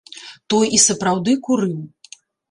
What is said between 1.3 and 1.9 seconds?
курыў.